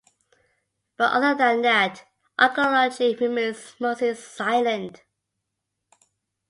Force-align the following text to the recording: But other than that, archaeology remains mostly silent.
But 0.97 1.11
other 1.13 1.35
than 1.37 1.61
that, 1.61 2.05
archaeology 2.39 3.13
remains 3.17 3.75
mostly 3.79 4.15
silent. 4.15 5.03